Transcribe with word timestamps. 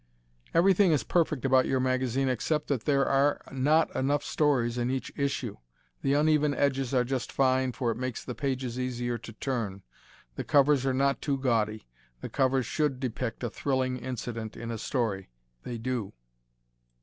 Everything 0.51 0.91
is 0.91 1.03
perfect 1.03 1.45
about 1.45 1.67
your 1.67 1.79
magazine 1.79 2.27
except 2.27 2.69
that 2.69 2.85
there 2.85 3.05
are 3.05 3.39
not 3.51 3.95
enough 3.95 4.23
stories 4.23 4.79
in 4.79 4.89
each 4.89 5.11
issue. 5.15 5.57
The 6.01 6.13
uneven 6.15 6.55
edges 6.55 6.91
are 6.91 7.03
just 7.03 7.31
fine, 7.31 7.71
for 7.71 7.91
it 7.91 7.97
makes 7.97 8.23
the 8.25 8.33
pages 8.33 8.79
easier 8.79 9.19
to 9.19 9.33
turn. 9.33 9.83
The 10.37 10.43
covers 10.43 10.87
are 10.87 10.91
not 10.95 11.21
too 11.21 11.37
gaudy. 11.37 11.85
The 12.21 12.29
covers 12.29 12.65
should 12.65 12.99
depict 12.99 13.43
a 13.43 13.49
thrilling 13.51 13.97
incident 13.99 14.57
in 14.57 14.71
a 14.71 14.79
story; 14.79 15.29
they 15.61 15.77
do. 15.77 16.11